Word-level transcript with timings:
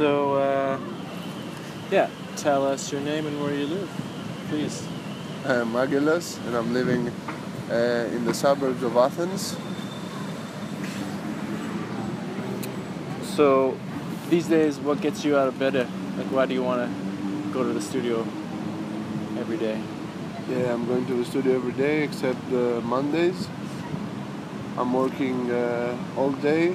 So, 0.00 0.36
uh, 0.36 0.80
yeah, 1.90 2.08
tell 2.36 2.66
us 2.66 2.90
your 2.90 3.02
name 3.02 3.26
and 3.26 3.38
where 3.38 3.52
you 3.52 3.66
live, 3.66 3.90
please. 4.48 4.82
I'm 5.44 5.74
Agilas, 5.74 6.38
and 6.46 6.56
I'm 6.56 6.72
living 6.72 7.12
uh, 7.70 8.08
in 8.10 8.24
the 8.24 8.32
suburbs 8.32 8.82
of 8.82 8.96
Athens. 8.96 9.58
So, 13.36 13.76
these 14.30 14.46
days, 14.46 14.78
what 14.78 15.02
gets 15.02 15.22
you 15.22 15.36
out 15.36 15.48
of 15.48 15.58
bed? 15.58 15.74
Like, 15.74 16.32
why 16.32 16.46
do 16.46 16.54
you 16.54 16.62
want 16.62 16.80
to 16.80 17.52
go 17.52 17.62
to 17.62 17.74
the 17.74 17.82
studio 17.82 18.20
every 19.38 19.58
day? 19.58 19.78
Yeah, 20.48 20.72
I'm 20.72 20.86
going 20.86 21.04
to 21.08 21.14
the 21.14 21.26
studio 21.26 21.56
every 21.56 21.72
day 21.72 22.04
except 22.04 22.42
uh, 22.54 22.80
Mondays. 22.80 23.48
I'm 24.78 24.94
working 24.94 25.50
uh, 25.50 25.94
all 26.16 26.30
day 26.30 26.74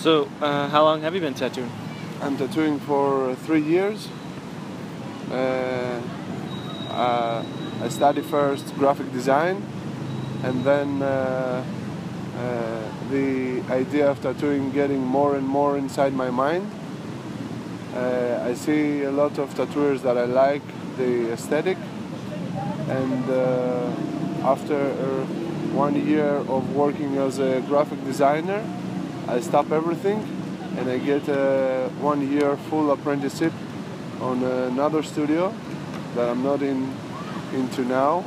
So, 0.00 0.30
uh, 0.40 0.66
how 0.70 0.84
long 0.84 1.02
have 1.02 1.14
you 1.14 1.20
been 1.20 1.34
tattooing? 1.34 1.70
I'm 2.22 2.38
tattooing 2.38 2.80
for 2.80 3.34
three 3.44 3.60
years. 3.60 4.08
Uh, 5.30 6.00
uh, 6.88 7.44
I 7.82 7.88
studied 7.90 8.24
first 8.24 8.74
graphic 8.78 9.12
design, 9.12 9.62
and 10.42 10.64
then 10.64 11.02
uh, 11.02 11.62
uh, 12.38 12.82
the 13.10 13.60
idea 13.68 14.10
of 14.10 14.22
tattooing 14.22 14.72
getting 14.72 15.04
more 15.04 15.36
and 15.36 15.46
more 15.46 15.76
inside 15.76 16.14
my 16.14 16.30
mind. 16.30 16.70
Uh, 17.94 18.42
I 18.42 18.54
see 18.54 19.02
a 19.02 19.10
lot 19.10 19.38
of 19.38 19.54
tattooers 19.54 20.00
that 20.00 20.16
I 20.16 20.24
like 20.24 20.62
the 20.96 21.30
aesthetic, 21.30 21.76
and 22.88 23.24
after 24.44 24.78
one 25.74 25.94
year 26.08 26.36
of 26.48 26.74
working 26.74 27.18
as 27.18 27.38
a 27.38 27.60
graphic 27.68 28.02
designer, 28.06 28.64
I 29.30 29.38
stop 29.38 29.70
everything 29.70 30.18
and 30.76 30.90
I 30.90 30.98
get 30.98 31.28
a 31.28 31.88
one 32.00 32.32
year 32.32 32.56
full 32.68 32.90
apprenticeship 32.90 33.52
on 34.20 34.42
another 34.42 35.04
studio 35.04 35.54
that 36.16 36.28
I'm 36.28 36.42
not 36.42 36.62
in 36.62 36.92
into 37.54 37.84
now. 37.84 38.24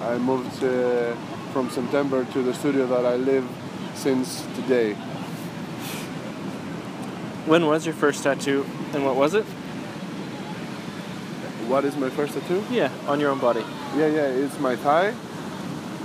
I 0.00 0.18
moved 0.18 0.64
uh, 0.64 1.14
from 1.52 1.70
September 1.70 2.24
to 2.24 2.42
the 2.42 2.52
studio 2.52 2.84
that 2.88 3.06
I 3.06 3.14
live 3.14 3.48
since 3.94 4.44
today. 4.56 4.94
When 7.46 7.66
was 7.66 7.86
your 7.86 7.94
first 7.94 8.24
tattoo 8.24 8.66
and 8.92 9.04
what 9.04 9.14
was 9.14 9.34
it? 9.34 9.44
What 11.68 11.84
is 11.84 11.96
my 11.96 12.10
first 12.10 12.34
tattoo? 12.34 12.64
Yeah, 12.72 12.90
on 13.06 13.20
your 13.20 13.30
own 13.30 13.38
body. 13.38 13.64
Yeah, 13.96 14.08
yeah, 14.08 14.26
it's 14.26 14.58
my 14.58 14.74
thigh 14.74 15.14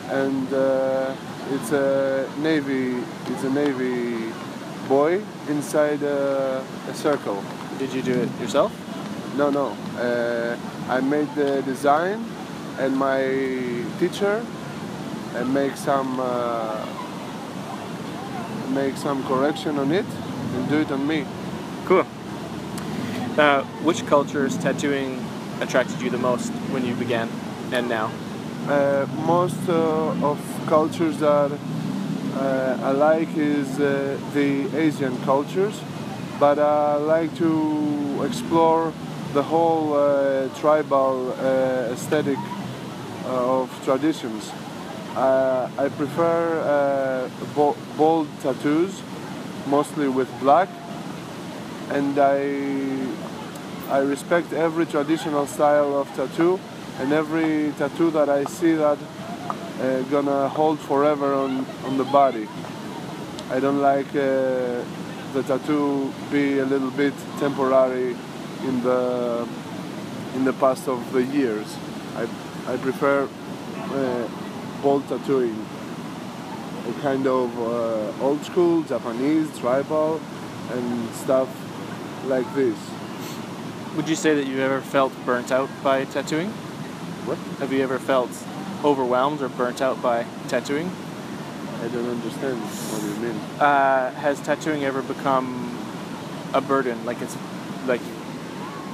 and 0.09 0.53
uh, 0.53 1.15
it's 1.51 1.71
a 1.71 2.29
navy. 2.39 3.03
It's 3.27 3.43
a 3.43 3.49
navy 3.49 4.33
boy 4.87 5.21
inside 5.47 6.01
a, 6.03 6.63
a 6.87 6.93
circle. 6.93 7.43
Did 7.77 7.93
you 7.93 8.01
do 8.01 8.13
it 8.13 8.29
yourself? 8.41 8.71
No, 9.37 9.49
no. 9.49 9.67
Uh, 9.97 10.57
I 10.89 10.99
made 11.01 11.33
the 11.35 11.61
design, 11.61 12.25
and 12.79 12.95
my 12.97 13.21
teacher 13.99 14.45
and 15.35 15.53
make 15.53 15.75
some 15.75 16.19
uh, 16.19 16.85
make 18.69 18.97
some 18.97 19.23
correction 19.25 19.77
on 19.77 19.91
it 19.91 20.05
and 20.55 20.69
do 20.69 20.79
it 20.81 20.91
on 20.91 21.05
me. 21.07 21.25
Cool. 21.85 22.05
Uh, 23.37 23.63
which 23.83 24.05
cultures 24.07 24.57
tattooing 24.57 25.23
attracted 25.61 26.01
you 26.01 26.09
the 26.09 26.17
most 26.17 26.51
when 26.71 26.85
you 26.85 26.95
began 26.95 27.29
and 27.71 27.87
now? 27.87 28.11
Uh, 28.69 29.07
most 29.25 29.57
uh, 29.67 30.29
of 30.29 30.39
cultures 30.67 31.17
that 31.17 31.51
uh, 32.35 32.77
I 32.83 32.91
like 32.91 33.35
is 33.35 33.79
uh, 33.79 34.15
the 34.35 34.69
Asian 34.77 35.17
cultures, 35.23 35.81
but 36.39 36.59
I 36.59 36.97
like 36.97 37.35
to 37.37 38.23
explore 38.23 38.93
the 39.33 39.41
whole 39.41 39.95
uh, 39.95 40.49
tribal 40.59 41.31
aesthetic 41.91 42.37
of 43.25 43.71
traditions. 43.85 44.51
I 45.15 45.89
prefer 45.97 47.27
bold 47.97 48.27
tattoos, 48.43 49.01
mostly 49.65 50.07
with 50.07 50.29
black, 50.39 50.69
and 51.89 52.19
I 52.19 52.37
I 53.89 53.97
respect 54.01 54.53
every 54.53 54.85
traditional 54.85 55.47
style 55.47 55.95
of 55.99 56.07
tattoo 56.15 56.59
and 56.99 57.13
every 57.13 57.71
tattoo 57.77 58.11
that 58.11 58.29
I 58.29 58.43
see 58.43 58.73
that 58.73 58.97
uh, 59.81 60.01
gonna 60.03 60.49
hold 60.49 60.79
forever 60.79 61.33
on, 61.33 61.65
on 61.85 61.97
the 61.97 62.03
body. 62.03 62.47
I 63.49 63.59
don't 63.59 63.79
like 63.79 64.09
uh, 64.09 64.83
the 65.33 65.43
tattoo 65.47 66.13
be 66.29 66.59
a 66.59 66.65
little 66.65 66.91
bit 66.91 67.13
temporary 67.39 68.15
in 68.63 68.83
the 68.83 69.47
in 70.35 70.43
the 70.43 70.53
past 70.53 70.87
of 70.87 71.11
the 71.13 71.23
years. 71.23 71.77
I, 72.15 72.27
I 72.67 72.77
prefer 72.77 73.27
uh, 73.27 74.27
bold 74.83 75.07
tattooing, 75.07 75.65
a 76.87 77.01
kind 77.01 77.25
of 77.25 77.57
uh, 77.57 78.23
old 78.23 78.43
school 78.43 78.83
Japanese 78.83 79.57
tribal 79.57 80.19
and 80.71 81.09
stuff 81.15 81.49
like 82.25 82.53
this. 82.53 82.77
Would 83.95 84.07
you 84.09 84.15
say 84.15 84.35
that 84.35 84.45
you 84.45 84.59
ever 84.59 84.81
felt 84.81 85.13
burnt 85.25 85.51
out 85.51 85.69
by 85.81 86.05
tattooing? 86.05 86.53
What? 87.29 87.37
Have 87.59 87.71
you 87.71 87.83
ever 87.83 87.99
felt 87.99 88.31
overwhelmed 88.83 89.43
or 89.43 89.49
burnt 89.49 89.83
out 89.83 90.01
by 90.01 90.25
tattooing? 90.47 90.91
I 91.79 91.87
don't 91.89 92.09
understand 92.09 92.59
what 92.59 93.03
you 93.03 93.15
mean. 93.21 93.39
Uh, 93.61 94.09
has 94.13 94.39
tattooing 94.41 94.83
ever 94.83 95.03
become 95.03 95.77
a 96.55 96.59
burden? 96.59 97.05
Like 97.05 97.21
it's 97.21 97.37
like 97.85 98.01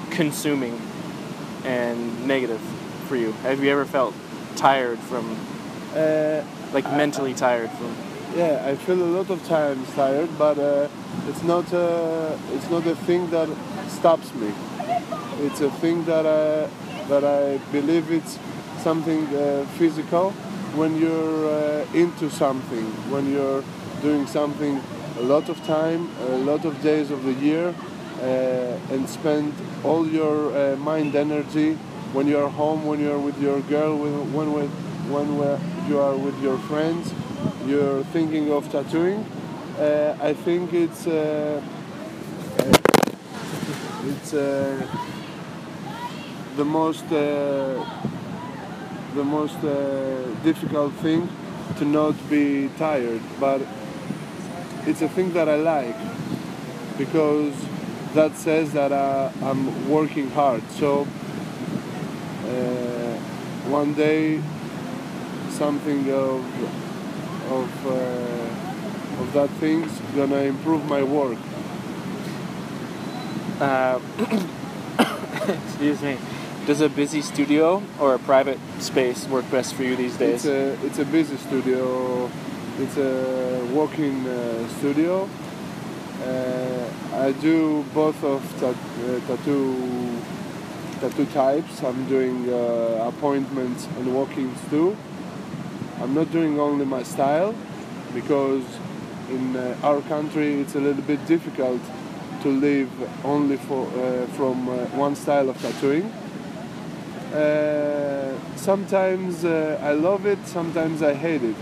consuming 0.09 0.81
and 1.63 2.27
negative 2.27 2.59
for 3.07 3.15
you? 3.15 3.31
Have 3.43 3.63
you 3.63 3.71
ever 3.71 3.85
felt 3.85 4.13
tired 4.57 4.99
from, 4.99 5.37
uh, 5.95 6.43
like 6.73 6.85
I, 6.85 6.97
mentally 6.97 7.31
I, 7.31 7.35
tired 7.35 7.69
from? 7.71 7.95
Yeah, 8.35 8.65
I 8.67 8.75
feel 8.75 9.01
a 9.01 9.11
lot 9.15 9.29
of 9.29 9.45
times 9.47 9.89
tired, 9.93 10.29
but 10.37 10.59
uh, 10.59 10.89
it's 11.29 11.43
not 11.43 11.73
uh, 11.73 12.37
it's 12.51 12.69
not 12.69 12.85
a 12.85 12.95
thing 12.95 13.29
that 13.29 13.47
stops 13.87 14.33
me. 14.35 14.51
It's 15.39 15.61
a 15.61 15.71
thing 15.71 16.03
that 16.03 16.25
I 16.25 16.69
but 17.07 17.23
I 17.23 17.57
believe 17.71 18.11
it's 18.11 18.37
something 18.81 19.25
uh, 19.35 19.65
physical 19.77 20.31
when 20.75 20.99
you're 20.99 21.47
uh, 21.47 21.85
into 21.93 22.29
something, 22.29 22.85
when 23.09 23.31
you're 23.31 23.63
doing 24.01 24.27
something 24.27 24.81
a 25.17 25.21
lot 25.21 25.49
of 25.49 25.57
time, 25.65 26.09
a 26.27 26.37
lot 26.37 26.65
of 26.65 26.81
days 26.81 27.11
of 27.11 27.23
the 27.23 27.33
year, 27.33 27.73
uh, 28.21 28.93
and 28.93 29.07
spend 29.07 29.53
all 29.83 30.05
your 30.07 30.55
uh, 30.55 30.75
mind 30.77 31.15
energy 31.15 31.75
when 32.13 32.27
you're 32.27 32.49
home, 32.49 32.85
when 32.85 32.99
you're 32.99 33.19
with 33.19 33.39
your 33.41 33.61
girl, 33.61 33.97
when, 33.97 34.33
when, 34.33 34.49
when 35.11 35.59
you 35.87 35.99
are 35.99 36.15
with 36.15 36.39
your 36.41 36.57
friends, 36.59 37.13
you're 37.65 38.03
thinking 38.05 38.51
of 38.51 38.69
tattooing. 38.71 39.25
Uh, 39.77 40.17
I 40.21 40.33
think 40.33 40.73
it's 40.73 41.05
uh, 41.07 41.61
it's 44.05 44.33
the 46.55 46.65
most 46.65 47.05
uh, 47.05 47.83
the 49.13 49.23
most 49.23 49.57
uh, 49.63 50.23
difficult 50.43 50.93
thing 50.95 51.29
to 51.77 51.85
not 51.85 52.15
be 52.29 52.69
tired 52.77 53.21
but 53.39 53.61
it's 54.85 55.01
a 55.01 55.09
thing 55.09 55.33
that 55.33 55.49
I 55.49 55.55
like 55.55 55.97
because 56.97 57.53
that 58.13 58.35
says 58.35 58.71
that 58.73 58.91
uh, 58.91 59.31
I'm 59.41 59.89
working 59.89 60.29
hard. 60.31 60.63
So 60.71 61.05
one 63.67 63.93
day 63.95 64.41
something 65.49 66.11
of 66.11 66.45
of 67.51 67.87
uh, 67.87 69.21
of 69.21 69.33
that 69.33 69.49
thing's 69.61 69.91
gonna 70.15 70.43
improve 70.53 70.85
my 70.85 71.03
work. 71.03 71.37
Uh, 73.59 73.99
excuse 75.65 76.01
me 76.01 76.17
Does 76.65 76.81
a 76.81 76.89
busy 76.89 77.21
studio 77.21 77.83
or 77.99 78.15
a 78.15 78.19
private 78.19 78.57
space 78.79 79.27
work 79.27 79.45
best 79.51 79.75
for 79.75 79.83
you 79.83 79.95
these 79.95 80.17
days? 80.17 80.45
It's 80.45 80.45
a 80.45 80.85
it's 80.87 80.97
a 80.97 81.05
busy 81.05 81.37
studio. 81.37 82.27
It's 82.79 82.97
a 82.97 83.63
walk-in 83.71 84.25
uh, 84.25 84.67
studio. 84.79 85.29
Uh, 86.23 86.89
I 87.13 87.33
do 87.33 87.85
both 87.93 88.23
of 88.23 88.41
ta- 88.59 88.69
uh, 88.69 89.19
tattoo 89.27 90.17
tattoo 91.01 91.27
types. 91.27 91.83
I'm 91.83 92.09
doing 92.09 92.49
uh, 92.49 93.11
appointments 93.13 93.85
and 93.97 94.15
walk-ins 94.15 94.59
too. 94.71 94.97
I'm 96.01 96.15
not 96.15 96.31
doing 96.31 96.59
only 96.59 96.85
my 96.85 97.03
style 97.03 97.53
because 98.15 98.63
in 99.29 99.55
uh, 99.55 99.77
our 99.83 100.01
country 100.01 100.61
it's 100.61 100.73
a 100.73 100.79
little 100.79 101.03
bit 101.03 101.23
difficult 101.27 101.81
to 102.41 102.49
live 102.49 102.89
only 103.23 103.57
for, 103.57 103.85
uh, 103.85 104.25
from 104.37 104.65
one 104.97 105.15
style 105.15 105.47
of 105.49 105.61
tattooing. 105.61 106.11
Uh, 107.35 108.33
sometimes 108.55 109.43
uh, 109.43 109.77
I 109.81 109.91
love 109.91 110.25
it, 110.25 110.39
sometimes 110.47 111.01
I 111.01 111.13
hate 111.13 111.43
it. 111.43 111.55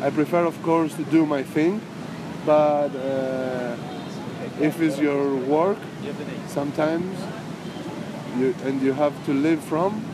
I 0.00 0.10
prefer, 0.10 0.44
of 0.44 0.62
course, 0.62 0.94
to 0.94 1.04
do 1.04 1.26
my 1.26 1.42
thing, 1.42 1.80
but 2.46 2.88
uh, 2.94 3.76
if 4.60 4.80
it's 4.80 4.98
your 4.98 5.34
work, 5.34 5.78
sometimes 6.46 7.18
you, 8.38 8.54
and 8.64 8.80
you 8.80 8.92
have 8.92 9.12
to 9.26 9.34
live 9.34 9.60
from, 9.64 10.04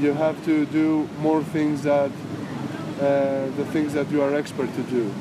you 0.00 0.14
have 0.14 0.42
to 0.46 0.64
do 0.66 1.08
more 1.20 1.42
things 1.42 1.82
that 1.82 2.10
uh, 3.00 3.46
the 3.56 3.64
things 3.72 3.92
that 3.92 4.10
you 4.10 4.22
are 4.22 4.34
expert 4.34 4.74
to 4.74 4.82
do. 4.84 5.12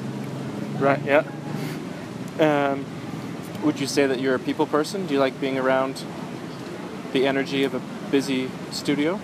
Right. 0.80 1.02
Yeah. 1.04 1.24
Um, 2.40 2.86
would 3.64 3.80
you 3.80 3.88
say 3.88 4.08
that 4.08 4.20
you're 4.20 4.36
a 4.36 4.40
people 4.40 4.68
person? 4.68 5.06
Do 5.06 5.14
you 5.14 5.20
like 5.20 5.40
being 5.42 5.60
around 5.60 6.04
the 7.14 7.28
energy 7.28 7.64
of 7.64 7.76
a 7.76 7.82
busy 8.10 8.50
studio? 8.72 9.20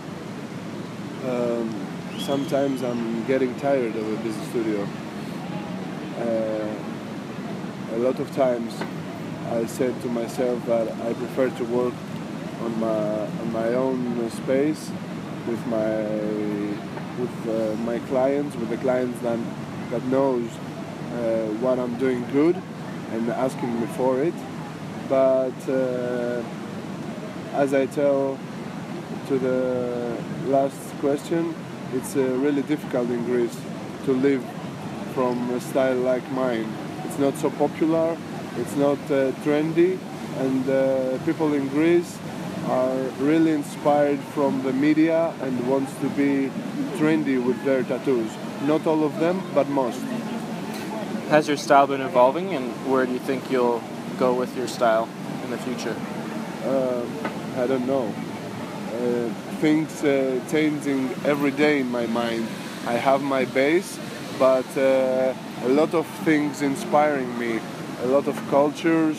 Um, 1.26 1.88
sometimes 2.20 2.84
I'm 2.84 3.26
getting 3.26 3.56
tired 3.60 3.96
of 3.96 4.14
a 4.14 4.24
busy 4.24 4.42
studio. 4.52 4.88
Uh, 6.18 7.96
a 7.96 7.98
lot 7.98 8.20
of 8.20 8.34
times 8.36 8.76
I 9.48 9.66
said 9.66 10.00
to 10.04 10.08
myself 10.08 10.64
that 10.68 10.92
I 11.02 11.14
prefer 11.14 11.50
to 11.50 11.66
work 11.66 11.96
on 12.62 12.80
my 12.80 13.26
on 13.42 13.52
my 13.52 13.70
own 13.74 14.30
space 14.30 14.92
with 15.48 15.66
my 15.66 15.96
with 17.20 17.36
uh, 17.50 17.76
my 17.78 17.98
clients, 18.08 18.56
with 18.56 18.70
the 18.70 18.78
clients 18.78 19.20
that 19.22 19.40
that 19.90 20.04
knows 20.06 20.48
uh, 20.48 21.48
what 21.64 21.80
I'm 21.80 21.98
doing 21.98 22.24
good 22.32 22.62
and 23.12 23.30
asking 23.32 23.82
me 23.82 23.88
for 23.98 24.22
it. 24.22 24.36
But 25.10 25.58
uh, 25.68 26.44
as 27.54 27.74
I 27.74 27.86
tell 27.88 28.38
to 29.28 29.40
the 29.40 30.18
last 30.48 30.78
question, 31.00 31.56
it's 31.94 32.16
uh, 32.16 32.22
really 32.22 32.62
difficult 32.64 33.10
in 33.10 33.24
Greece 33.26 33.60
to 34.06 34.14
live 34.14 34.44
from 35.14 35.50
a 35.52 35.60
style 35.60 35.98
like 35.98 36.30
mine. 36.32 36.72
It's 37.06 37.20
not 37.20 37.36
so 37.38 37.50
popular, 37.50 38.18
it's 38.58 38.76
not 38.76 38.98
uh, 39.06 39.32
trendy, 39.44 39.98
and 40.38 40.70
uh, 40.70 41.18
people 41.26 41.54
in 41.54 41.68
Greece 41.70 42.18
are 42.68 42.98
really 43.20 43.52
inspired 43.52 44.20
from 44.36 44.62
the 44.64 44.74
media 44.74 45.34
and 45.42 45.68
wants 45.68 45.94
to 46.02 46.10
be 46.10 46.52
trendy 46.98 47.44
with 47.44 47.64
their 47.64 47.84
tattoos. 47.84 48.32
Not 48.64 48.86
all 48.86 49.04
of 49.04 49.20
them, 49.20 49.44
but 49.54 49.68
most. 49.70 50.02
Has 51.30 51.48
your 51.48 51.58
style 51.58 51.88
been 51.88 52.02
evolving, 52.02 52.54
and 52.54 52.72
where 52.90 53.06
do 53.06 53.14
you 53.14 53.20
think 53.20 53.52
you'll 53.52 53.84
go 54.18 54.34
with 54.34 54.56
your 54.58 54.68
style 54.68 55.08
in 55.44 55.52
the 55.52 55.58
future? 55.58 55.96
I 57.60 57.68
don't 57.68 57.86
know. 57.86 58.08
Uh, 58.08 59.30
things 59.60 60.02
uh, 60.04 60.40
changing 60.50 61.10
every 61.26 61.52
day 61.52 61.82
in 61.82 61.92
my 61.92 62.06
mind. 62.08 62.48
I 62.88 62.94
have 62.94 63.22
my 63.22 63.44
base, 63.44 64.00
but 64.40 64.66
uh, 64.78 65.34
a 65.64 65.68
lot 65.68 65.94
of 65.94 66.08
things 66.24 66.62
inspiring 66.62 67.38
me. 67.38 67.60
A 68.04 68.08
lot 68.08 68.28
of 68.30 68.38
cultures, 68.50 69.18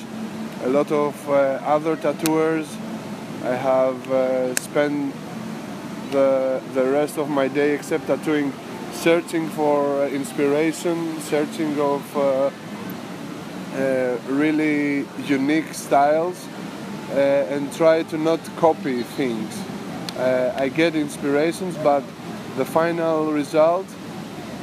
a 0.65 0.71
lot 0.71 0.91
of 0.91 1.15
uh, 1.29 1.61
other 1.77 1.97
tattooers. 1.97 2.67
I 3.45 3.55
have 3.55 4.11
uh, 4.11 4.55
spent 4.57 5.15
the 6.13 6.63
the 6.73 6.85
rest 6.85 7.19
of 7.19 7.29
my 7.29 7.47
day, 7.49 7.75
except 7.75 8.07
tattooing, 8.07 8.55
searching 8.93 9.51
for 9.51 10.03
uh, 10.03 10.09
inspiration, 10.09 11.21
searching 11.21 11.79
of 11.79 12.03
really 14.29 15.05
unique 15.27 15.75
styles, 15.75 16.49
and 17.19 17.73
try 17.73 18.03
to 18.05 18.19
not 18.19 18.41
copy 18.57 19.03
things. 19.03 19.59
Uh, 20.17 20.53
I 20.57 20.69
get 20.69 20.95
inspirations, 20.95 21.77
but 21.79 22.03
the 22.57 22.65
final 22.65 23.33
result, 23.33 23.87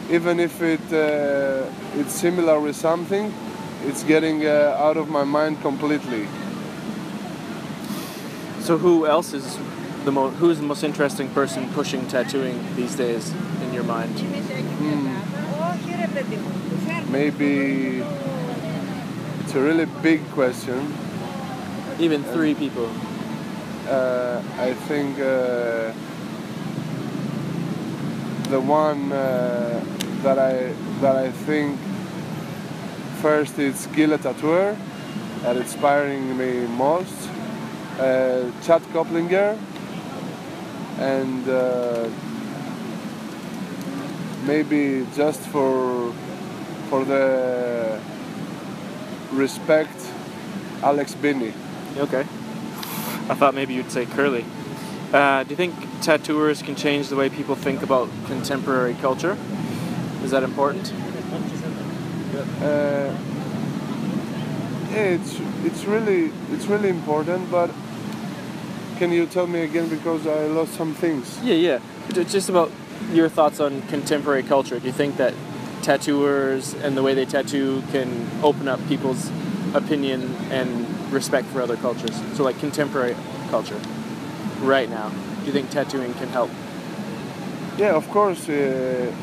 even 0.10 0.40
if 0.40 0.62
it 0.62 0.82
uh, 0.92 2.00
it's 2.00 2.14
similar 2.14 2.60
with 2.60 2.76
something, 2.76 3.34
it's 3.86 4.04
getting 4.04 4.46
uh, 4.46 4.76
out 4.80 4.98
of 4.98 5.10
my 5.10 5.24
mind 5.24 5.62
completely. 5.62 6.28
So, 8.60 8.78
who 8.78 9.06
else 9.08 9.34
is 9.34 9.58
the 10.06 10.12
most? 10.12 10.36
Who's 10.36 10.58
the 10.58 10.66
most 10.66 10.84
interesting 10.84 11.30
person 11.30 11.70
pushing 11.74 12.08
tattooing 12.08 12.76
these 12.76 12.96
days 12.96 13.34
in 13.64 13.74
your 13.74 13.84
mind? 13.84 14.14
Maybe 17.10 18.04
it's 19.40 19.56
a 19.56 19.62
really 19.62 19.86
big 20.04 20.22
question. 20.32 21.06
Even 22.00 22.24
three 22.24 22.54
people. 22.54 22.90
Uh, 23.90 24.42
I 24.60 24.74
think 24.74 25.20
uh, 25.20 25.92
the 28.50 28.60
one 28.60 29.12
uh, 29.12 29.84
that 30.24 30.38
I 30.38 30.74
that 31.02 31.16
I 31.16 31.32
think 31.32 31.80
first 33.22 33.58
is 33.58 33.88
Gila 33.96 34.20
Tattooer 34.20 34.78
that 35.42 35.58
inspiring 35.58 36.38
me 36.38 36.68
most. 36.68 37.30
Uh, 38.00 38.52
Chad 38.62 38.82
Koeplinger 38.94 39.58
and 41.00 41.50
uh, 41.50 42.08
maybe 44.46 45.06
just 45.16 45.40
for 45.40 46.14
for 46.90 47.04
the 47.06 48.00
respect 49.34 49.98
Alex 50.84 51.16
Binnie. 51.16 51.54
Okay. 52.00 52.22
I 52.22 53.34
thought 53.34 53.54
maybe 53.56 53.74
you'd 53.74 53.92
say 53.92 54.06
curly. 54.06 54.46
Uh, 55.12 55.44
do 55.44 55.50
you 55.50 55.56
think 55.56 55.74
tattooers 56.02 56.62
can 56.62 56.76
change 56.76 57.10
the 57.10 57.16
way 57.16 57.30
people 57.30 57.56
think 57.56 57.82
about 57.82 58.10
contemporary 58.25 58.94
culture? 58.96 59.38
Is 60.24 60.32
that 60.32 60.44
important? 60.44 60.94
Uh, 62.62 63.16
yeah, 64.92 65.16
it's 65.16 65.39
it's 65.63 65.86
really 65.86 66.32
it's 66.51 66.66
really 66.68 66.89
important. 66.89 67.50
But 67.50 67.72
can 68.98 69.12
you 69.12 69.25
tell 69.25 69.48
me 69.48 69.62
again 69.62 69.89
because 69.89 70.27
I 70.27 70.48
lost 70.48 70.74
some 70.74 70.94
things? 70.94 71.39
Yeah, 71.44 71.56
yeah. 71.56 71.80
Just 72.12 72.50
about 72.50 72.72
your 73.12 73.30
thoughts 73.30 73.60
on 73.60 73.82
contemporary 73.84 74.44
culture. 74.44 74.80
Do 74.80 74.86
you 74.86 74.94
think 74.94 75.18
that 75.18 75.34
tattooers 75.82 76.74
and 76.74 76.98
the 76.98 77.04
way 77.04 77.13
they 77.13 77.25
tattoo 77.25 77.82
can 77.92 78.30
open 78.44 78.68
up 78.68 78.80
people's 78.88 79.32
opinion 79.74 80.36
and 80.51 80.86
respect 81.12 81.48
for 81.48 81.62
other 81.62 81.78
cultures? 81.78 82.22
So, 82.34 82.44
like 82.44 82.60
contemporary 82.60 83.16
culture, 83.50 83.80
right 84.62 84.90
now. 84.90 85.10
Do 85.10 85.46
you 85.46 85.52
think 85.52 85.70
tattooing 85.70 86.14
can 86.16 86.30
help? 86.30 86.50
Yeah, 87.78 87.96
of 87.96 88.10
course, 88.10 88.50
uh, 88.50 89.14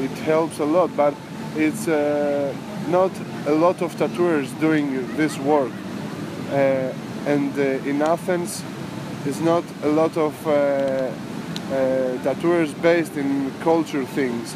it 0.00 0.10
helps 0.24 0.58
a 0.60 0.64
lot, 0.64 0.96
but 0.96 1.14
it's 1.56 1.88
uh, 1.88 2.54
not 2.88 3.10
a 3.46 3.52
lot 3.52 3.82
of 3.82 3.96
tattooers 3.96 4.50
doing 4.52 5.16
this 5.16 5.38
work. 5.38 5.72
Uh, 6.50 6.92
and 7.26 7.52
uh, 7.58 7.88
in 7.88 8.00
Athens, 8.00 8.62
there's 9.24 9.40
not 9.40 9.64
a 9.82 9.88
lot 9.88 10.16
of 10.16 10.46
uh, 10.46 10.50
uh, 10.50 12.22
tattooers 12.22 12.72
based 12.74 13.16
in 13.16 13.50
culture 13.60 14.04
things. 14.04 14.54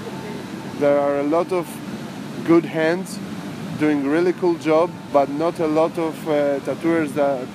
There 0.78 0.98
are 0.98 1.18
a 1.18 1.24
lot 1.24 1.52
of 1.52 1.66
good 2.46 2.64
hands 2.64 3.18
doing 3.82 4.06
really 4.06 4.32
cool 4.34 4.54
job, 4.54 4.88
but 5.12 5.28
not 5.28 5.58
a 5.58 5.66
lot 5.66 5.98
of 5.98 6.14
uh, 6.28 6.60
tattooers 6.60 7.10
that 7.14 7.48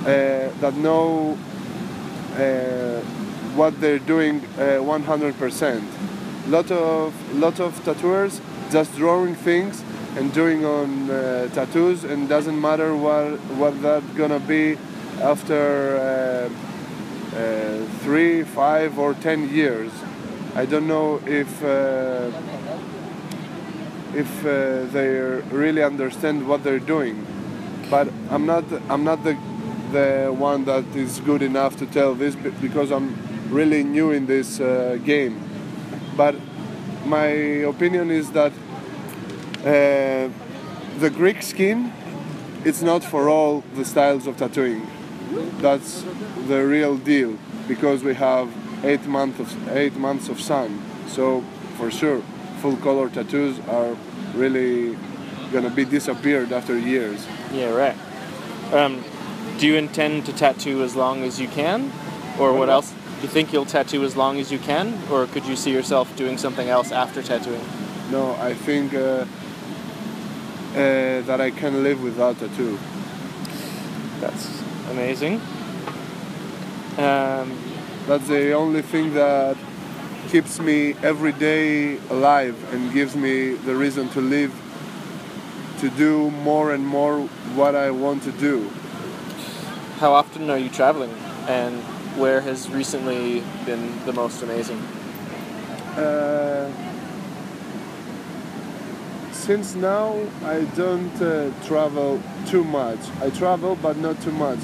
uh, 0.00 0.48
that 0.62 0.74
know 0.76 1.36
uh, 2.36 3.00
what 3.54 3.78
they're 3.78 4.06
doing 4.14 4.40
uh, 4.56 4.80
100%. 4.80 5.82
Lot 6.48 6.70
of 6.70 7.12
lot 7.34 7.60
of 7.60 7.72
tattooers 7.84 8.40
just 8.70 8.96
drawing 8.96 9.34
things 9.34 9.84
and 10.16 10.32
doing 10.32 10.64
on 10.64 11.10
uh, 11.10 11.48
tattoos, 11.52 12.04
and 12.04 12.30
doesn't 12.30 12.58
matter 12.58 12.96
what 12.96 13.38
what 13.60 13.74
that 13.82 14.02
gonna 14.16 14.40
be 14.40 14.78
after 15.20 15.62
uh, 15.98 16.48
uh, 17.36 17.84
three, 18.04 18.42
five, 18.42 18.98
or 18.98 19.12
ten 19.12 19.50
years. 19.50 19.92
I 20.54 20.64
don't 20.64 20.88
know 20.88 21.20
if 21.26 21.50
uh, 21.62 22.30
if 24.14 24.44
uh, 24.44 24.84
they 24.92 25.08
really 25.50 25.82
understand 25.82 26.48
what 26.48 26.64
they're 26.64 26.78
doing. 26.78 27.26
But 27.90 28.08
I'm 28.30 28.46
not 28.46 28.64
I'm 28.88 29.04
not 29.04 29.24
the 29.24 29.36
the 29.92 30.34
one 30.36 30.64
that 30.64 30.84
is 30.96 31.20
good 31.20 31.42
enough 31.42 31.76
to 31.76 31.86
tell 31.86 32.14
this 32.14 32.34
because 32.34 32.90
I'm 32.90 33.16
really 33.50 33.84
new 33.84 34.10
in 34.10 34.26
this 34.26 34.60
uh, 34.60 34.98
game. 35.04 35.40
But 36.16 36.34
my 37.04 37.28
opinion 37.72 38.10
is 38.10 38.32
that 38.32 38.52
uh, 39.60 40.28
the 40.98 41.10
Greek 41.10 41.42
skin 41.42 41.92
it's 42.64 42.82
not 42.82 43.04
for 43.04 43.28
all 43.28 43.62
the 43.76 43.84
styles 43.84 44.26
of 44.26 44.36
tattooing. 44.36 44.88
That's 45.60 46.04
the 46.48 46.66
real 46.66 46.96
deal 46.96 47.38
because 47.68 48.02
we 48.02 48.14
have 48.14 48.48
eight 48.84 49.06
months 49.06 49.38
of 49.38 49.68
eight 49.68 49.94
months 49.94 50.28
of 50.28 50.40
sun. 50.40 50.82
So 51.06 51.44
for 51.76 51.92
sure, 51.92 52.22
full 52.66 52.76
color 52.78 53.08
tattoos 53.08 53.60
are 53.68 53.96
really 54.34 54.98
gonna 55.52 55.70
be 55.70 55.84
disappeared 55.84 56.50
after 56.50 56.76
years. 56.76 57.24
Yeah, 57.52 57.70
right. 57.70 57.96
Um, 58.72 59.04
do 59.58 59.68
you 59.68 59.76
intend 59.76 60.26
to 60.26 60.32
tattoo 60.32 60.82
as 60.82 60.96
long 60.96 61.22
as 61.22 61.40
you 61.40 61.46
can, 61.46 61.92
or 62.40 62.52
what 62.52 62.68
else? 62.68 62.90
Do 62.90 63.22
you 63.22 63.28
think 63.28 63.52
you'll 63.52 63.66
tattoo 63.66 64.02
as 64.02 64.16
long 64.16 64.40
as 64.40 64.50
you 64.50 64.58
can, 64.58 64.98
or 65.12 65.26
could 65.28 65.46
you 65.46 65.54
see 65.54 65.72
yourself 65.72 66.16
doing 66.16 66.38
something 66.38 66.68
else 66.68 66.90
after 66.90 67.22
tattooing? 67.22 67.64
No, 68.10 68.34
I 68.40 68.52
think 68.54 68.94
uh, 68.94 68.98
uh, 68.98 69.26
that 71.28 71.40
I 71.40 71.52
can 71.52 71.84
live 71.84 72.02
without 72.02 72.36
tattoo. 72.40 72.76
That's 74.20 74.44
amazing. 74.90 75.40
Um, 76.98 77.46
That's 78.08 78.26
the 78.26 78.54
only 78.54 78.82
thing 78.82 79.14
that 79.14 79.56
keeps 80.28 80.58
me 80.58 80.94
every 81.02 81.32
day 81.32 81.98
alive 82.10 82.56
and 82.72 82.92
gives 82.92 83.14
me 83.16 83.54
the 83.54 83.74
reason 83.74 84.08
to 84.10 84.20
live, 84.20 84.52
to 85.80 85.90
do 85.90 86.30
more 86.30 86.72
and 86.72 86.86
more 86.86 87.20
what 87.54 87.74
I 87.74 87.90
want 87.90 88.22
to 88.24 88.32
do. 88.32 88.70
how 89.98 90.12
often 90.12 90.50
are 90.50 90.58
you 90.58 90.68
traveling, 90.68 91.10
and 91.48 91.74
where 92.20 92.40
has 92.40 92.68
recently 92.70 93.42
been 93.64 94.04
the 94.04 94.12
most 94.12 94.42
amazing? 94.42 94.78
Uh, 95.96 96.70
since 99.32 99.74
now 99.74 100.14
I 100.44 100.60
don't 100.76 101.22
uh, 101.22 101.50
travel 101.64 102.20
too 102.46 102.64
much. 102.64 102.98
I 103.22 103.30
travel, 103.30 103.76
but 103.76 103.96
not 103.96 104.20
too 104.20 104.32
much. 104.32 104.58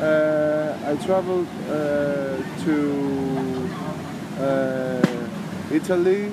Uh, 0.00 0.76
I 0.84 0.96
traveled 1.04 1.46
uh, 1.68 2.42
to 2.64 3.70
uh, 4.40 5.01
Italy, 5.72 6.32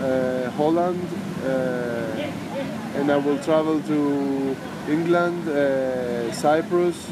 uh, 0.00 0.50
Holland, 0.50 1.06
uh, 1.44 2.98
and 2.98 3.10
I 3.10 3.16
will 3.16 3.38
travel 3.38 3.80
to 3.80 4.56
England, 4.88 5.48
uh, 5.48 6.32
Cyprus, 6.32 7.10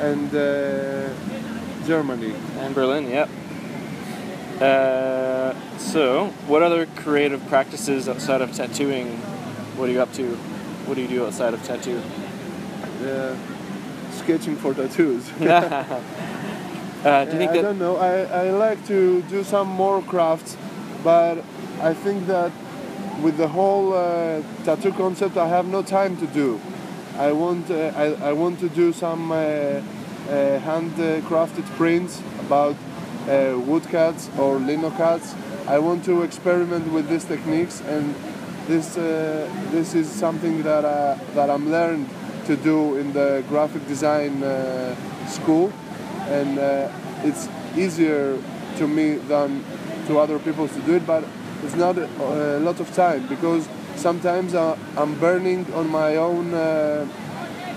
and 0.00 0.34
uh, 0.34 1.08
Germany. 1.86 2.34
And 2.60 2.74
Berlin, 2.74 3.08
yep. 3.10 3.28
Uh, 4.60 5.54
so, 5.78 6.26
what 6.46 6.62
other 6.62 6.86
creative 6.86 7.46
practices 7.48 8.08
outside 8.08 8.40
of 8.40 8.52
tattooing? 8.52 9.06
What 9.76 9.88
are 9.88 9.92
you 9.92 10.02
up 10.02 10.12
to? 10.14 10.36
What 10.86 10.96
do 10.96 11.02
you 11.02 11.08
do 11.08 11.26
outside 11.26 11.54
of 11.54 11.62
tattoo? 11.64 12.02
Uh, 13.02 13.36
sketching 14.10 14.56
for 14.56 14.74
tattoos. 14.74 15.30
uh, 15.40 15.44
do 17.24 17.32
you 17.32 17.38
think 17.38 17.50
I 17.52 17.54
that 17.54 17.62
don't 17.62 17.78
know. 17.78 17.96
I, 17.96 18.46
I 18.46 18.50
like 18.50 18.84
to 18.86 19.22
do 19.22 19.44
some 19.44 19.68
more 19.68 20.02
crafts, 20.02 20.56
but 21.02 21.44
I 21.80 21.94
think 21.94 22.26
that 22.26 22.52
with 23.22 23.36
the 23.36 23.48
whole 23.48 23.92
uh, 23.92 24.42
tattoo 24.64 24.92
concept, 24.92 25.36
I 25.36 25.48
have 25.48 25.66
no 25.66 25.82
time 25.82 26.16
to 26.18 26.26
do. 26.26 26.60
I 27.16 27.32
want 27.32 27.70
uh, 27.70 27.92
I, 27.96 28.30
I 28.30 28.32
want 28.32 28.60
to 28.60 28.68
do 28.68 28.92
some 28.92 29.32
uh, 29.32 29.34
uh, 29.34 29.80
handcrafted 30.60 31.64
prints 31.76 32.22
about 32.38 32.76
uh, 33.28 33.58
woodcuts 33.58 34.30
or 34.38 34.58
lino 34.58 34.90
cuts. 34.90 35.34
I 35.66 35.78
want 35.78 36.04
to 36.04 36.22
experiment 36.22 36.92
with 36.92 37.08
these 37.08 37.24
techniques, 37.24 37.80
and 37.80 38.14
this 38.68 38.94
this 39.72 39.94
is 39.94 40.08
something 40.08 40.62
that 40.62 40.84
I, 40.84 41.18
that 41.34 41.50
I'm 41.50 41.70
learned 41.70 42.08
to 42.46 42.56
do 42.56 42.96
in 42.96 43.12
the 43.12 43.44
graphic 43.48 43.86
design 43.88 44.42
school, 45.26 45.72
and 46.28 46.58
it's 47.24 47.48
easier 47.76 48.38
to 48.76 48.86
me 48.86 49.16
than 49.16 49.64
to 50.08 50.18
other 50.18 50.38
people 50.38 50.66
to 50.66 50.80
do 50.80 50.96
it, 50.96 51.06
but 51.06 51.24
it's 51.64 51.76
not 51.76 51.96
a, 51.96 52.58
lot 52.60 52.80
of 52.80 52.92
time 52.94 53.26
because 53.28 53.68
sometimes 53.96 54.54
I, 54.54 54.76
I'm 54.96 55.18
burning 55.20 55.72
on 55.74 55.88
my 55.90 56.16
own 56.16 56.54
uh, 56.54 57.06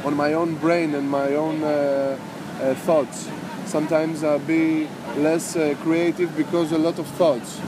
on 0.06 0.16
my 0.16 0.34
own 0.34 0.56
brain 0.56 0.96
and 0.96 1.10
my 1.10 1.36
own 1.36 1.64
uh, 1.64 2.18
uh, 2.62 2.74
thoughts. 2.86 3.30
Sometimes 3.66 4.24
I'll 4.24 4.40
be 4.40 4.88
less 5.18 5.56
uh, 5.56 5.76
creative 5.84 6.36
because 6.36 6.72
a 6.72 6.78
lot 6.78 7.00
of 7.00 7.08
thoughts. 7.08 7.60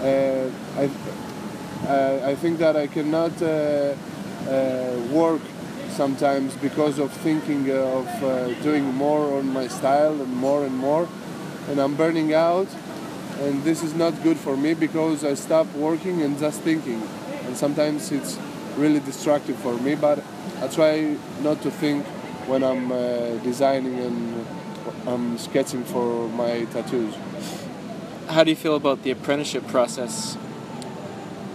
Uh, 0.00 0.50
I, 0.76 0.90
I, 2.30 2.34
think 2.34 2.58
that 2.58 2.76
I 2.76 2.88
cannot 2.88 3.40
uh, 3.40 3.94
uh, 4.48 4.96
work 5.12 5.40
sometimes 5.90 6.54
because 6.56 6.98
of 6.98 7.12
thinking 7.12 7.70
of 7.70 8.06
uh, 8.22 8.52
doing 8.62 8.84
more 8.94 9.38
on 9.38 9.52
my 9.52 9.68
style 9.68 10.20
and 10.20 10.34
more 10.34 10.64
and 10.64 10.76
more, 10.76 11.08
and 11.68 11.78
I'm 11.78 11.94
burning 11.94 12.34
out. 12.34 12.68
And 13.42 13.64
this 13.64 13.82
is 13.82 13.94
not 13.94 14.12
good 14.22 14.36
for 14.38 14.56
me 14.56 14.74
because 14.74 15.24
I 15.24 15.34
stop 15.34 15.66
working 15.74 16.22
and 16.22 16.38
just 16.38 16.60
thinking, 16.60 17.02
and 17.46 17.56
sometimes 17.56 18.12
it's 18.12 18.38
really 18.76 19.00
destructive 19.00 19.56
for 19.56 19.74
me. 19.78 19.94
But 19.96 20.22
I 20.60 20.68
try 20.68 21.16
not 21.42 21.60
to 21.62 21.70
think 21.70 22.06
when 22.46 22.62
I'm 22.62 22.92
uh, 22.92 22.98
designing 23.42 23.98
and 23.98 24.46
I'm 25.06 25.38
sketching 25.38 25.84
for 25.84 26.28
my 26.28 26.64
tattoos. 26.72 27.14
how 28.28 28.44
do 28.44 28.50
you 28.50 28.56
feel 28.56 28.76
about 28.76 29.02
the 29.02 29.10
apprenticeship 29.10 29.66
process? 29.68 30.36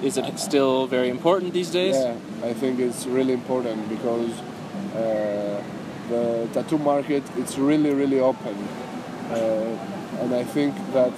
Is 0.03 0.17
it 0.17 0.39
still 0.39 0.85
very 0.87 1.09
important 1.09 1.53
these 1.53 1.71
days? 1.71 1.95
Yeah, 1.95 2.15
I 2.43 2.53
think 2.53 2.79
it's 2.79 3.07
really 3.07 3.33
important 3.33 3.89
because 3.89 4.31
uh, 4.95 5.63
the 6.09 6.47
tattoo 6.53 6.77
market 6.77 7.23
it's 7.35 7.57
really 7.57 7.91
really 7.93 8.19
open, 8.19 8.55
uh, 9.31 10.21
and 10.21 10.35
I 10.35 10.43
think 10.43 10.75
that 10.93 11.11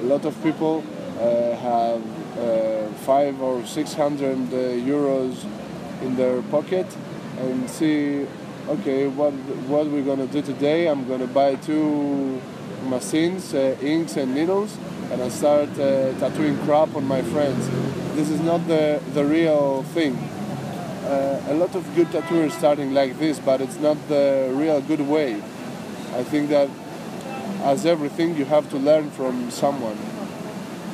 a 0.00 0.02
lot 0.04 0.24
of 0.24 0.40
people 0.42 0.84
uh, 1.18 1.56
have 1.56 2.02
uh, 2.38 2.88
five 3.04 3.40
or 3.40 3.64
six 3.66 3.94
hundred 3.94 4.36
uh, 4.52 4.56
euros 4.84 5.44
in 6.02 6.16
their 6.16 6.42
pocket 6.42 6.86
and 7.38 7.68
see, 7.68 8.26
okay, 8.68 9.06
what 9.06 9.32
what 9.68 9.86
we're 9.86 10.04
gonna 10.04 10.26
do 10.26 10.42
today? 10.42 10.88
I'm 10.88 11.06
gonna 11.08 11.26
buy 11.26 11.54
two 11.56 12.40
machines, 12.88 13.54
uh, 13.54 13.76
inks 13.80 14.16
and 14.16 14.34
needles, 14.34 14.76
and 15.10 15.22
I 15.22 15.28
start 15.28 15.70
uh, 15.78 16.12
tattooing 16.18 16.58
crap 16.64 16.94
on 16.94 17.04
my 17.06 17.22
friends. 17.22 17.68
This 18.14 18.28
is 18.30 18.40
not 18.40 18.66
the 18.68 19.00
the 19.14 19.24
real 19.24 19.82
thing. 19.94 20.16
Uh, 21.06 21.40
a 21.48 21.54
lot 21.54 21.74
of 21.74 21.84
good 21.94 22.10
tattooers 22.10 22.52
starting 22.54 22.92
like 22.92 23.18
this, 23.18 23.38
but 23.38 23.60
it's 23.60 23.78
not 23.78 23.96
the 24.08 24.50
real 24.52 24.80
good 24.80 25.00
way. 25.00 25.34
I 26.14 26.24
think 26.24 26.48
that 26.50 26.68
as 27.62 27.86
everything, 27.86 28.36
you 28.36 28.44
have 28.44 28.68
to 28.70 28.76
learn 28.76 29.10
from 29.10 29.50
someone. 29.50 29.98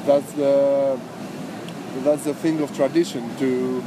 That's 0.07 0.33
the 0.33 0.99
that's 2.05 2.25
the 2.25 2.35
thing 2.35 2.61
of 2.63 2.75
tradition. 2.75 3.37
To 3.39 3.85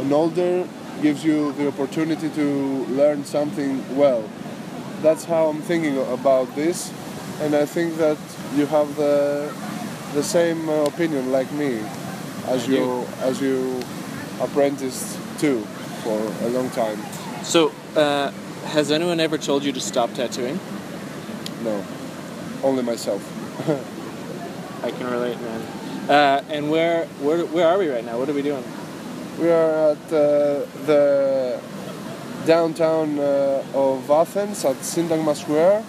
an 0.00 0.12
older 0.12 0.66
gives 1.02 1.24
you 1.24 1.52
the 1.52 1.68
opportunity 1.68 2.28
to 2.30 2.86
learn 2.86 3.24
something 3.24 3.96
well. 3.96 4.28
That's 5.02 5.24
how 5.24 5.48
I'm 5.48 5.62
thinking 5.62 5.98
about 6.12 6.54
this, 6.54 6.92
and 7.40 7.54
I 7.54 7.66
think 7.66 7.96
that 7.98 8.18
you 8.56 8.66
have 8.66 8.96
the 8.96 9.52
the 10.14 10.22
same 10.22 10.68
uh, 10.68 10.84
opinion 10.84 11.32
like 11.32 11.50
me, 11.52 11.80
as 12.46 12.66
you 12.66 13.06
as 13.20 13.40
you 13.40 13.80
apprenticed 14.40 15.18
too 15.38 15.60
for 16.02 16.18
a 16.46 16.48
long 16.48 16.70
time. 16.70 16.98
So, 17.42 17.72
uh, 17.96 18.30
has 18.66 18.90
anyone 18.90 19.20
ever 19.20 19.38
told 19.38 19.64
you 19.64 19.72
to 19.72 19.80
stop 19.80 20.12
tattooing? 20.14 20.58
No, 21.62 21.84
only 22.62 22.82
myself. 22.82 23.22
I 24.84 24.90
can 24.90 25.10
relate, 25.10 25.40
man. 25.40 25.60
Uh, 26.08 26.44
and 26.48 26.70
where, 26.70 27.06
where, 27.20 27.44
where 27.46 27.66
are 27.66 27.78
we 27.78 27.88
right 27.88 28.04
now? 28.04 28.18
What 28.18 28.28
are 28.28 28.32
we 28.32 28.42
doing? 28.42 28.64
We 29.38 29.50
are 29.50 29.90
at 29.90 30.06
uh, 30.06 30.66
the 30.86 31.60
downtown 32.46 33.18
uh, 33.18 33.62
of 33.74 34.10
Athens 34.10 34.64
at 34.64 34.76
Syntagma 34.76 35.36
Square. 35.36 35.84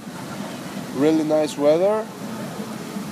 Really 0.96 1.24
nice 1.24 1.58
weather 1.58 2.06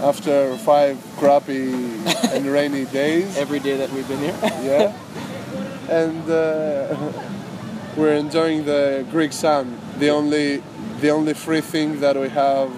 after 0.02 0.56
five 0.58 0.98
crappy 1.18 1.72
and 2.32 2.46
rainy 2.46 2.86
days. 2.86 3.38
Every 3.38 3.60
day 3.60 3.78
that 3.78 3.90
we've 3.92 4.08
been 4.08 4.20
here. 4.20 4.36
Yeah, 4.68 4.94
and 5.90 6.30
uh, 6.30 7.14
we're 7.96 8.16
enjoying 8.16 8.66
the 8.66 9.06
Greek 9.12 9.32
sun. 9.32 9.80
The 9.98 10.10
only, 10.10 10.62
the 11.00 11.10
only 11.10 11.34
free 11.34 11.62
thing 11.62 12.02
that 12.02 12.16
we 12.16 12.30
have 12.30 12.70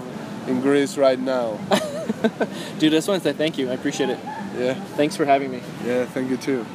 in 0.48 0.62
Greece 0.62 0.98
right 0.98 1.20
now. 1.20 1.60
Dude, 2.80 2.92
this 2.92 3.08
to 3.24 3.30
say 3.30 3.34
thank 3.38 3.58
you. 3.58 3.70
I 3.70 3.74
appreciate 3.74 4.10
it. 4.10 4.20
Yeah, 4.58 4.74
Thanks 4.96 5.16
for 5.16 5.26
having 5.26 5.52
me. 5.52 5.62
yeah. 5.86 6.06
Thank 6.06 6.30
you 6.30 6.38
too. 6.38 6.66